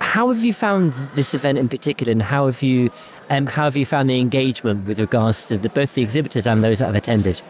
How 0.00 0.28
have 0.30 0.42
you 0.42 0.52
found 0.52 0.92
this 1.14 1.32
event 1.32 1.58
in 1.58 1.68
particular, 1.68 2.10
and 2.10 2.22
how 2.22 2.46
have 2.46 2.62
you 2.62 2.90
um, 3.30 3.46
how 3.46 3.64
have 3.64 3.76
you 3.76 3.86
found 3.86 4.10
the 4.10 4.20
engagement 4.20 4.86
with 4.86 4.98
regards 4.98 5.46
to 5.46 5.56
the, 5.56 5.68
both 5.68 5.94
the 5.94 6.02
exhibitors 6.02 6.46
and 6.46 6.62
those 6.62 6.80
that 6.80 6.86
have 6.86 6.94
attended? 6.94 7.40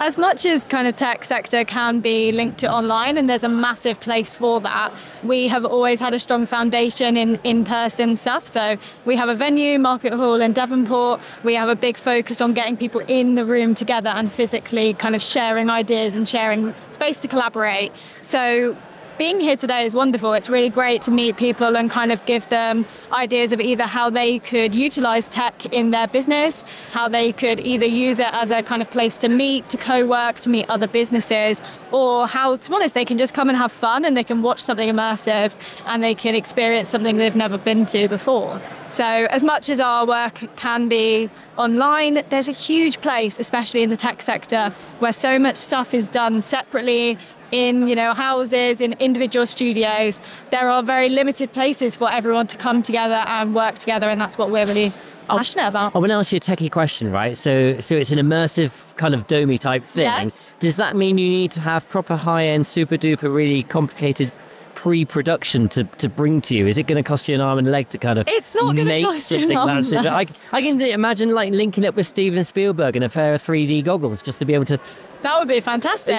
As 0.00 0.18
much 0.18 0.46
as 0.46 0.64
kind 0.64 0.86
of 0.86 0.96
tech 0.96 1.24
sector 1.24 1.64
can 1.64 2.00
be 2.00 2.32
linked 2.32 2.58
to 2.58 2.72
online 2.72 3.16
and 3.18 3.28
there's 3.28 3.44
a 3.44 3.48
massive 3.48 4.00
place 4.00 4.36
for 4.36 4.60
that 4.60 4.92
we 5.22 5.48
have 5.48 5.64
always 5.64 6.00
had 6.00 6.14
a 6.14 6.18
strong 6.18 6.46
foundation 6.46 7.16
in 7.16 7.36
in-person 7.44 8.16
stuff. 8.16 8.46
So 8.46 8.76
we 9.04 9.16
have 9.16 9.28
a 9.28 9.34
venue 9.34 9.78
market 9.78 10.12
hall 10.12 10.40
in 10.40 10.52
devonport. 10.52 11.20
We 11.42 11.54
have 11.54 11.68
a 11.68 11.76
big 11.76 11.96
focus 11.96 12.40
on 12.40 12.54
getting 12.54 12.76
people 12.76 13.00
in 13.08 13.34
the 13.34 13.44
room 13.44 13.74
together 13.74 14.10
and 14.10 14.30
physically 14.30 14.94
kind 14.94 15.14
of 15.14 15.22
sharing 15.22 15.70
ideas 15.70 16.14
and 16.14 16.28
sharing 16.28 16.74
space 16.90 17.20
to 17.20 17.28
collaborate. 17.28 17.92
So 18.22 18.76
being 19.18 19.40
here 19.40 19.56
today 19.56 19.84
is 19.84 19.94
wonderful. 19.96 20.32
It's 20.32 20.48
really 20.48 20.70
great 20.70 21.02
to 21.02 21.10
meet 21.10 21.36
people 21.36 21.76
and 21.76 21.90
kind 21.90 22.12
of 22.12 22.24
give 22.24 22.48
them 22.50 22.86
ideas 23.12 23.52
of 23.52 23.60
either 23.60 23.82
how 23.82 24.10
they 24.10 24.38
could 24.38 24.76
utilize 24.76 25.26
tech 25.26 25.66
in 25.66 25.90
their 25.90 26.06
business, 26.06 26.62
how 26.92 27.08
they 27.08 27.32
could 27.32 27.58
either 27.58 27.84
use 27.84 28.20
it 28.20 28.28
as 28.32 28.52
a 28.52 28.62
kind 28.62 28.80
of 28.80 28.90
place 28.90 29.18
to 29.18 29.28
meet, 29.28 29.68
to 29.70 29.76
co 29.76 30.06
work, 30.06 30.36
to 30.36 30.48
meet 30.48 30.70
other 30.70 30.86
businesses, 30.86 31.62
or 31.90 32.28
how, 32.28 32.56
to 32.56 32.70
be 32.70 32.76
honest, 32.76 32.94
they 32.94 33.04
can 33.04 33.18
just 33.18 33.34
come 33.34 33.48
and 33.48 33.58
have 33.58 33.72
fun 33.72 34.04
and 34.04 34.16
they 34.16 34.22
can 34.22 34.40
watch 34.40 34.60
something 34.60 34.88
immersive 34.88 35.52
and 35.86 36.00
they 36.00 36.14
can 36.14 36.36
experience 36.36 36.88
something 36.88 37.16
they've 37.16 37.34
never 37.34 37.58
been 37.58 37.86
to 37.86 38.06
before. 38.08 38.60
So, 38.88 39.04
as 39.04 39.42
much 39.42 39.68
as 39.68 39.80
our 39.80 40.06
work 40.06 40.44
can 40.56 40.88
be 40.88 41.28
online, 41.56 42.22
there's 42.30 42.48
a 42.48 42.52
huge 42.52 43.00
place, 43.00 43.36
especially 43.38 43.82
in 43.82 43.90
the 43.90 43.96
tech 43.96 44.22
sector, 44.22 44.72
where 45.00 45.12
so 45.12 45.38
much 45.38 45.56
stuff 45.56 45.92
is 45.92 46.08
done 46.08 46.40
separately 46.40 47.18
in 47.52 47.86
you 47.88 47.94
know 47.94 48.14
houses 48.14 48.80
in 48.80 48.92
individual 48.94 49.46
studios 49.46 50.20
there 50.50 50.70
are 50.70 50.82
very 50.82 51.08
limited 51.08 51.52
places 51.52 51.96
for 51.96 52.10
everyone 52.10 52.46
to 52.46 52.56
come 52.56 52.82
together 52.82 53.22
and 53.26 53.54
work 53.54 53.78
together 53.78 54.08
and 54.08 54.20
that's 54.20 54.36
what 54.36 54.50
we're 54.50 54.66
really 54.66 54.92
passionate 55.28 55.68
about. 55.68 55.94
I 55.94 55.98
want 55.98 56.10
to 56.10 56.14
ask 56.14 56.32
you 56.32 56.38
a 56.38 56.40
techie 56.40 56.70
question, 56.70 57.12
right? 57.12 57.36
So, 57.36 57.80
so 57.80 57.96
it's 57.96 58.12
an 58.12 58.18
immersive 58.18 58.96
kind 58.96 59.14
of 59.14 59.26
domy 59.26 59.58
type 59.58 59.84
thing. 59.84 60.04
Yes. 60.04 60.52
Does 60.58 60.76
that 60.76 60.96
mean 60.96 61.18
you 61.18 61.28
need 61.28 61.52
to 61.52 61.60
have 61.60 61.88
proper 61.88 62.16
high 62.16 62.46
end, 62.46 62.66
super 62.66 62.96
duper, 62.96 63.32
really 63.32 63.62
complicated 63.62 64.32
pre-production 64.78 65.68
to, 65.68 65.82
to 65.82 66.08
bring 66.08 66.40
to 66.40 66.54
you? 66.54 66.64
Is 66.68 66.78
it 66.78 66.86
going 66.86 67.02
to 67.02 67.02
cost 67.02 67.28
you 67.28 67.34
an 67.34 67.40
arm 67.40 67.58
and 67.58 67.66
a 67.66 67.70
leg 67.70 67.88
to 67.88 67.98
kind 67.98 68.16
of 68.16 68.28
it's 68.28 68.54
not 68.54 68.76
going 68.76 68.86
to 68.86 69.02
cost 69.02 69.32
you 69.32 69.50
an 69.50 69.56
arm 69.56 69.70
and 69.70 69.90
leg. 69.90 70.06
I, 70.06 70.26
I 70.56 70.62
can 70.62 70.80
imagine 70.80 71.34
like 71.34 71.52
linking 71.52 71.84
up 71.84 71.96
with 71.96 72.06
Steven 72.06 72.44
Spielberg 72.44 72.94
in 72.94 73.02
a 73.02 73.08
pair 73.08 73.34
of 73.34 73.42
3D 73.42 73.82
goggles 73.82 74.22
just 74.22 74.38
to 74.38 74.44
be 74.44 74.54
able 74.54 74.66
to 74.66 74.78
that 75.22 75.36
would 75.36 75.48
be 75.48 75.58
fantastic. 75.58 76.14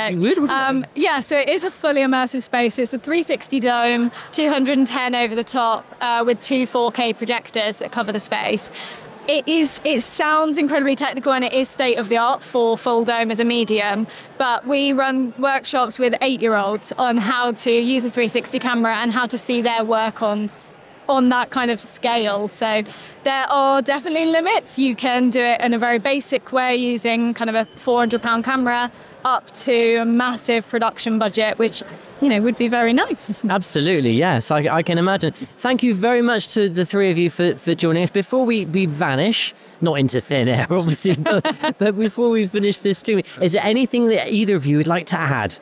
Um, 0.50 0.86
yeah, 0.94 1.22
so 1.22 1.38
it 1.38 1.48
is 1.48 1.63
a 1.63 1.72
fully 1.72 2.01
immersive 2.01 2.44
space. 2.44 2.78
It's 2.78 2.94
a 2.94 3.00
360 3.00 3.62
dome, 3.62 4.12
210 4.34 5.16
over 5.16 5.36
the 5.36 5.44
top, 5.46 5.86
uh, 6.01 6.22
with 6.25 6.42
two 6.42 6.63
4K 6.63 7.16
projectors 7.16 7.78
that 7.78 7.94
cover 7.94 8.12
the 8.12 8.20
space 8.20 8.70
it 9.29 9.48
is 9.48 9.79
it 9.83 10.01
sounds 10.01 10.57
incredibly 10.57 10.95
technical 10.95 11.31
and 11.31 11.45
it 11.45 11.53
is 11.53 11.69
state 11.69 12.00
of 12.00 12.09
the 12.09 12.17
art 12.17 12.43
for 12.43 12.75
full 12.75 13.05
dome 13.05 13.29
as 13.29 13.39
a 13.39 13.45
medium 13.45 14.07
but 14.39 14.65
we 14.65 14.91
run 14.91 15.31
workshops 15.38 16.00
with 16.00 16.15
eight 16.21 16.41
year 16.41 16.55
olds 16.55 16.91
on 16.98 17.15
how 17.15 17.51
to 17.51 17.71
use 17.71 18.03
a 18.03 18.09
360 18.09 18.57
camera 18.57 18.95
and 18.95 19.13
how 19.13 19.27
to 19.27 19.38
see 19.38 19.62
their 19.62 19.86
work 19.86 20.24
on 20.24 20.50
on 21.07 21.29
that 21.29 21.50
kind 21.50 21.71
of 21.71 21.79
scale. 21.79 22.48
So 22.48 22.83
there 23.24 23.51
are 23.51 23.81
definitely 23.81 24.27
limits. 24.27 24.77
You 24.77 24.95
can 24.95 25.31
do 25.31 25.41
it 25.41 25.59
in 25.59 25.74
a 25.74 25.79
very 25.79 25.98
basic 25.98 26.51
way 26.51 26.75
using 26.75 27.33
kind 27.33 27.50
of 27.50 27.55
a 27.55 27.65
400 27.79 28.21
pound 28.21 28.45
camera 28.45 28.91
up 29.25 29.51
to 29.51 29.95
a 29.97 30.05
massive 30.05 30.67
production 30.67 31.19
budget 31.19 31.57
which 31.59 31.83
you 32.21 32.27
know, 32.27 32.41
would 32.41 32.57
be 32.57 32.67
very 32.67 32.93
nice. 32.93 33.43
Absolutely, 33.45 34.11
yes, 34.11 34.51
I, 34.51 34.67
I, 34.67 34.83
can 34.83 34.97
imagine. 34.97 35.31
Thank 35.31 35.83
you 35.83 35.93
very 35.93 36.21
much 36.21 36.53
to 36.53 36.69
the 36.69 36.85
three 36.85 37.11
of 37.11 37.17
you 37.17 37.29
for, 37.29 37.55
for 37.55 37.75
joining 37.75 38.03
us. 38.03 38.09
Before 38.09 38.45
we, 38.45 38.65
we 38.65 38.85
vanish, 38.85 39.53
not 39.81 39.93
into 39.93 40.19
thin 40.19 40.47
air, 40.47 40.67
obviously, 40.71 41.15
but, 41.15 41.75
but 41.77 41.97
before 41.97 42.29
we 42.29 42.47
finish 42.47 42.79
this 42.79 42.99
stream, 42.99 43.21
is 43.41 43.53
there 43.53 43.63
anything 43.63 44.09
that 44.09 44.31
either 44.31 44.55
of 44.55 44.65
you 44.65 44.77
would 44.77 44.88
like 44.88 45.05
to 45.07 45.17
add? 45.17 45.55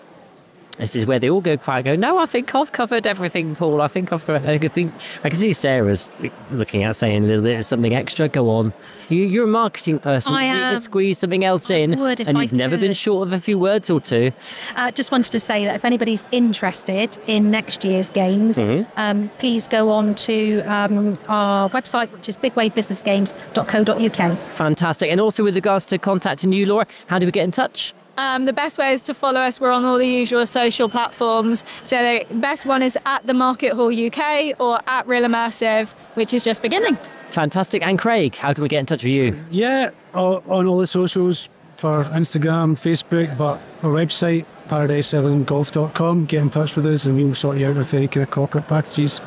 This 0.77 0.95
is 0.95 1.07
where 1.07 1.17
they 1.17 1.29
all 1.29 1.41
go 1.41 1.57
quiet. 1.57 1.85
Go, 1.85 1.95
no, 1.95 2.19
I 2.19 2.27
think 2.27 2.53
I've 2.53 2.71
covered 2.71 3.07
everything, 3.07 3.55
Paul. 3.55 3.81
I 3.81 3.87
think 3.87 4.13
I've. 4.13 4.29
I 4.29 4.57
think 4.59 4.93
I 5.23 5.29
can 5.29 5.37
see 5.37 5.53
Sarah's 5.53 6.11
looking 6.51 6.83
at 6.83 6.95
saying 6.95 7.23
a 7.23 7.27
little 7.27 7.43
bit 7.43 7.59
of 7.59 7.65
something 7.65 7.95
extra. 7.95 8.27
Go 8.27 8.49
on. 8.51 8.73
You, 9.09 9.41
are 9.41 9.45
a 9.45 9.47
marketing 9.47 9.99
person. 9.99 10.33
I 10.33 10.43
am. 10.43 10.79
Squeeze 10.79 11.17
something 11.17 11.43
else 11.43 11.71
I 11.71 11.75
in, 11.75 11.93
and 11.97 12.37
I 12.37 12.43
you've 12.43 12.53
never 12.53 12.77
been 12.77 12.93
short 12.93 13.27
of 13.27 13.33
a 13.33 13.39
few 13.39 13.57
words 13.57 13.89
or 13.89 13.99
two. 14.01 14.31
Uh, 14.75 14.91
just 14.91 15.11
wanted 15.11 15.31
to 15.31 15.39
say 15.39 15.65
that 15.65 15.75
if 15.75 15.85
anybody's 15.85 16.23
interested 16.31 17.17
in 17.25 17.49
next 17.49 17.83
year's 17.83 18.09
games, 18.09 18.57
Mm-hmm. 18.57 18.89
um, 18.97 19.29
please 19.39 19.67
go 19.67 19.89
on 19.89 20.13
to 20.15 20.59
um, 20.61 21.17
our 21.27 21.69
website, 21.71 22.11
which 22.11 22.29
is 22.29 22.37
bigwavebusinessgames.co.uk. 22.37 24.39
Fantastic. 24.51 25.11
And 25.11 25.21
also 25.21 25.43
with 25.43 25.55
regards 25.55 25.85
to 25.87 25.97
contacting 25.97 26.53
you, 26.53 26.65
Laura, 26.65 26.85
how 27.07 27.19
do 27.19 27.25
we 27.25 27.31
get 27.31 27.43
in 27.43 27.51
touch? 27.51 27.93
Um, 28.17 28.45
the 28.45 28.53
best 28.53 28.77
way 28.77 28.93
is 28.93 29.01
to 29.03 29.13
follow 29.13 29.39
us. 29.39 29.59
We're 29.59 29.71
on 29.71 29.85
all 29.85 29.97
the 29.97 30.07
usual 30.07 30.45
social 30.45 30.89
platforms. 30.89 31.63
So 31.83 31.97
the 32.29 32.35
best 32.35 32.65
one 32.65 32.81
is 32.81 32.97
at 33.05 33.25
the 33.27 33.33
Market 33.33 33.73
Hall 33.73 33.93
UK 33.93 34.59
or 34.59 34.79
at 34.87 35.07
Real 35.07 35.23
Immersive, 35.23 35.89
which 36.15 36.33
is 36.33 36.43
just 36.43 36.61
beginning. 36.61 36.97
Fantastic. 37.31 37.83
And 37.83 37.99
Craig, 37.99 38.35
how 38.35 38.53
can 38.53 38.63
we 38.63 38.69
get 38.69 38.79
in 38.79 38.85
touch 38.85 39.03
with 39.03 39.13
you? 39.13 39.39
Yeah, 39.51 39.91
on 40.13 40.65
all 40.67 40.77
the 40.77 40.87
socials 40.87 41.49
for 41.75 42.05
Instagram, 42.05 42.73
Facebook, 42.75 43.37
but 43.37 43.61
our 43.83 43.91
website, 43.91 44.45
paradiseislandgolf.com. 44.67 46.25
Get 46.25 46.41
in 46.41 46.49
touch 46.49 46.75
with 46.75 46.85
us 46.85 47.05
and 47.05 47.15
we'll 47.17 47.35
sort 47.35 47.57
you 47.57 47.67
out 47.67 47.75
with 47.75 47.93
any 47.93 48.07
kind 48.07 48.23
of 48.23 48.31
corporate 48.31 48.67
packages. 48.67 49.19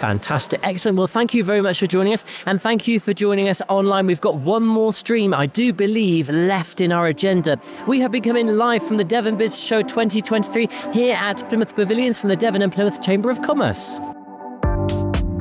Fantastic. 0.00 0.60
Excellent. 0.62 0.98
Well, 0.98 1.06
thank 1.06 1.34
you 1.34 1.44
very 1.44 1.60
much 1.60 1.78
for 1.78 1.86
joining 1.86 2.12
us. 2.12 2.24
And 2.46 2.60
thank 2.60 2.86
you 2.86 3.00
for 3.00 3.14
joining 3.14 3.48
us 3.48 3.62
online. 3.68 4.06
We've 4.06 4.20
got 4.20 4.36
one 4.36 4.64
more 4.64 4.92
stream, 4.92 5.34
I 5.34 5.46
do 5.46 5.72
believe, 5.72 6.28
left 6.28 6.80
in 6.80 6.92
our 6.92 7.06
agenda. 7.06 7.60
We 7.86 8.00
have 8.00 8.12
been 8.12 8.22
coming 8.22 8.46
live 8.46 8.86
from 8.86 8.96
the 8.96 9.04
Devon 9.04 9.36
Biz 9.36 9.58
Show 9.58 9.82
2023 9.82 10.68
here 10.92 11.16
at 11.16 11.48
Plymouth 11.48 11.74
Pavilions 11.74 12.18
from 12.18 12.28
the 12.28 12.36
Devon 12.36 12.62
and 12.62 12.72
Plymouth 12.72 13.02
Chamber 13.02 13.30
of 13.30 13.42
Commerce. 13.42 13.98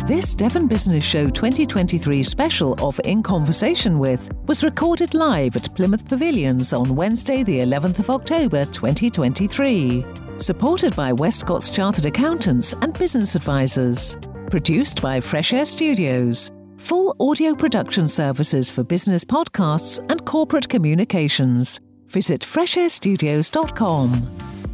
This 0.09 0.33
Devon 0.33 0.65
Business 0.65 1.03
Show 1.03 1.29
2023 1.29 2.23
special 2.23 2.73
of 2.83 2.99
In 3.03 3.21
Conversation 3.21 3.99
with 3.99 4.33
was 4.47 4.63
recorded 4.63 5.13
live 5.13 5.55
at 5.55 5.71
Plymouth 5.75 6.09
Pavilions 6.09 6.73
on 6.73 6.95
Wednesday, 6.95 7.43
the 7.43 7.59
11th 7.59 7.99
of 7.99 8.09
October 8.09 8.65
2023. 8.65 10.03
Supported 10.39 10.95
by 10.95 11.13
Westcott's 11.13 11.69
Chartered 11.69 12.07
Accountants 12.07 12.73
and 12.81 12.97
Business 12.97 13.35
Advisors. 13.35 14.17
Produced 14.49 14.99
by 14.99 15.19
Fresh 15.19 15.53
Air 15.53 15.65
Studios. 15.65 16.49
full 16.77 17.15
audio 17.19 17.53
production 17.53 18.07
services 18.07 18.71
for 18.71 18.83
business 18.83 19.23
podcasts 19.23 20.03
and 20.09 20.25
corporate 20.25 20.67
communications. 20.67 21.79
Visit 22.07 22.41
freshairstudios.com. 22.41 24.27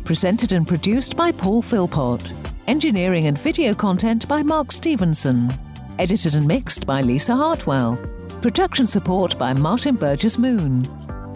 Presented 0.05 0.53
and 0.53 0.65
produced 0.65 1.17
by 1.17 1.33
Paul 1.33 1.61
Philpott. 1.61 2.44
Engineering 2.67 3.27
and 3.27 3.37
video 3.37 3.75
content 3.75 4.27
by 4.27 4.41
Mark 4.41 4.71
Stevenson. 4.71 5.51
Edited 5.99 6.33
and 6.33 6.47
mixed 6.47 6.87
by 6.87 7.01
Lisa 7.01 7.35
Hartwell. 7.35 7.95
Production 8.41 8.87
support 8.87 9.37
by 9.37 9.53
Martin 9.53 9.95
Burgess 9.95 10.39
Moon. 10.39 10.83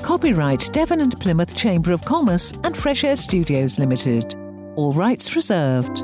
Copyright 0.01 0.67
Devon 0.74 1.01
and 1.01 1.19
Plymouth 1.19 1.55
Chamber 1.55 1.91
of 1.91 2.03
Commerce 2.03 2.53
and 2.63 2.75
Fresh 2.75 3.03
Air 3.03 3.15
Studios 3.15 3.77
Limited. 3.77 4.33
All 4.75 4.91
rights 4.91 5.36
reserved. 5.36 6.03